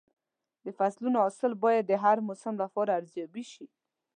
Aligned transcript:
د 0.65 0.67
فصلونو 0.77 1.17
حاصل 1.23 1.51
باید 1.63 1.83
د 1.87 1.93
هر 2.03 2.17
موسم 2.27 2.53
لپاره 2.63 2.95
ارزیابي 2.99 3.43
شي. 3.51 3.65